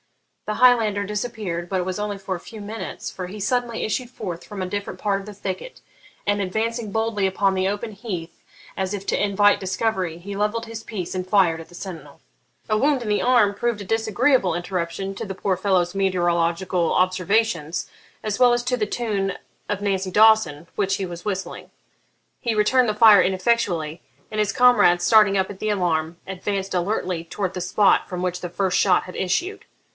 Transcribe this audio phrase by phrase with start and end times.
[0.47, 4.09] The Highlander disappeared, but it was only for a few minutes, for he suddenly issued
[4.09, 5.79] forth from a different part of the thicket,
[6.27, 8.41] and, advancing boldly upon the open heath
[8.75, 12.19] as if to invite discovery, he levelled his piece and fired at the sentinel.
[12.67, 17.87] A wound in the arm proved a disagreeable interruption to the poor fellow's meteorological observations,
[18.23, 19.33] as well as to the tune
[19.69, 21.69] of 'Nancy Dawson,' which he was whistling.
[22.41, 27.23] He returned the fire ineffectually, and his comrades, starting up at the alarm, advanced alertly
[27.23, 29.63] towards the spot from which the first shot had issued.